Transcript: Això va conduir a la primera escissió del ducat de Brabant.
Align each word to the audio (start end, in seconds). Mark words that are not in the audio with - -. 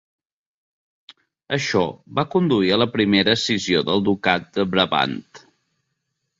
Això 1.57 1.83
va 2.21 2.25
conduir 2.37 2.73
a 2.75 2.81
la 2.85 2.89
primera 2.97 3.37
escissió 3.41 3.87
del 3.93 4.05
ducat 4.11 4.51
de 4.59 4.69
Brabant. 4.75 5.19